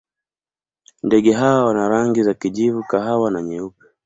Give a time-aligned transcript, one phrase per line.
[1.03, 3.85] Ndege hawa wana rangi za kijivu, kahawa na nyeupe.